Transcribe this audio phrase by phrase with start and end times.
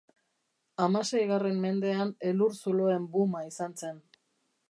[0.85, 4.01] Hamaseigarren mendean, elur-zuloen booma izan zen.